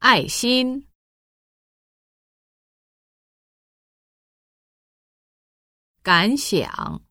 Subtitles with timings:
[0.00, 0.88] 爱心、
[6.02, 7.04] 感想、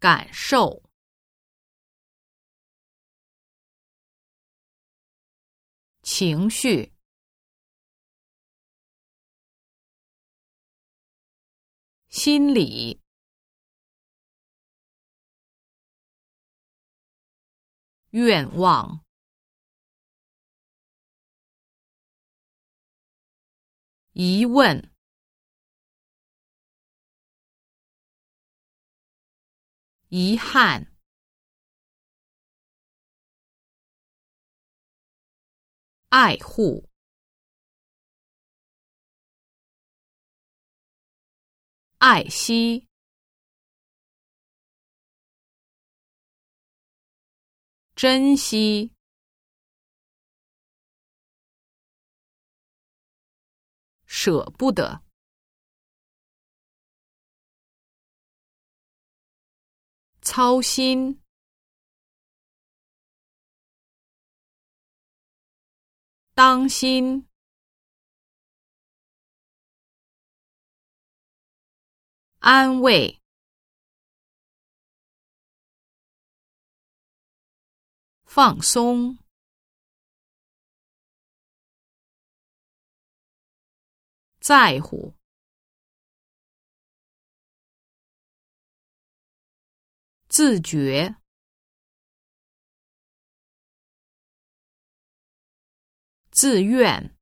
[0.00, 0.82] 感受、
[6.02, 6.92] 情绪、
[12.08, 13.07] 心理。
[18.10, 19.04] 愿望，
[24.12, 24.90] 疑问，
[30.08, 30.96] 遗憾，
[36.08, 36.88] 爱护，
[41.98, 42.87] 爱惜。
[47.98, 48.92] 珍惜，
[54.06, 55.02] 舍不得，
[60.20, 61.20] 操心，
[66.34, 67.28] 当心，
[72.38, 73.20] 安慰。
[78.38, 79.18] 放松，
[84.38, 85.16] 在乎，
[90.28, 91.16] 自觉，
[96.30, 97.18] 自愿，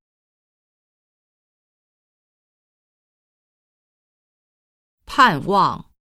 [5.07, 5.96] 盼望。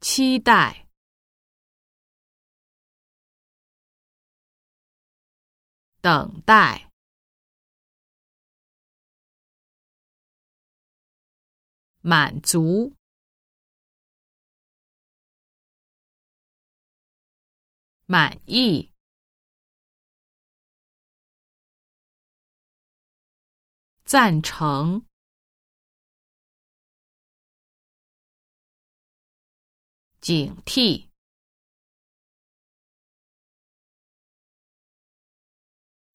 [0.00, 0.88] 期待，
[6.00, 6.90] 等待，
[12.00, 12.96] 满足，
[18.06, 18.90] 满意，
[24.04, 25.09] 赞成。
[30.20, 31.08] 警惕，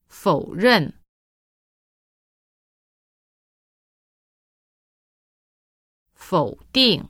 [0.08, 0.94] 否认，
[6.14, 7.10] 否定，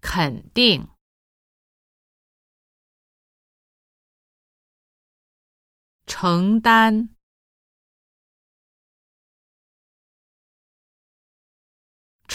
[0.00, 0.88] 肯定，
[6.06, 7.15] 承担。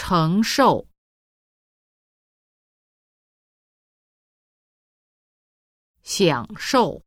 [0.04, 0.88] 承受，
[6.02, 7.04] 享受，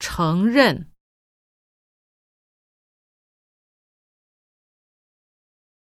[0.00, 0.90] 承认，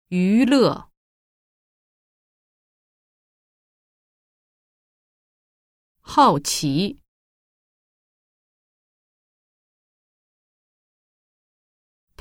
[0.09, 0.91] 娱乐，
[6.01, 7.04] 好奇。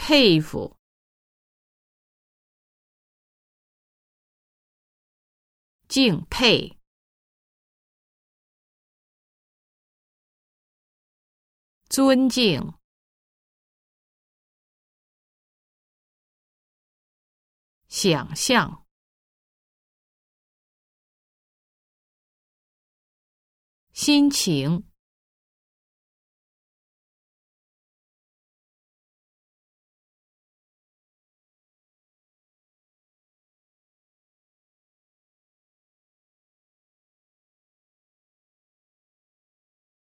[0.07, 0.77] 佩服，
[5.89, 6.79] 敬佩，
[11.89, 12.75] 尊敬，
[17.89, 18.87] 想象，
[23.95, 24.94] 心情。